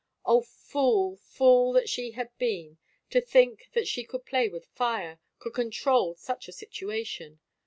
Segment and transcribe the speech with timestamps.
[0.25, 2.79] Oh, fool, fool that she had been,
[3.11, 7.39] to think that she could play with fire, could control such a situation!